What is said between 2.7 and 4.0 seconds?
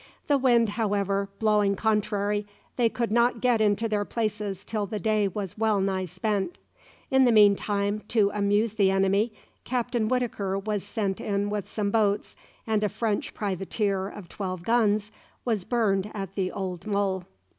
they could not get into